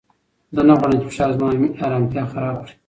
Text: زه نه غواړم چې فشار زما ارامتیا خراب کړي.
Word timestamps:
زه 0.55 0.61
نه 0.67 0.73
غواړم 0.77 0.97
چې 1.01 1.07
فشار 1.11 1.29
زما 1.35 1.47
ارامتیا 1.85 2.23
خراب 2.33 2.55
کړي. 2.63 2.73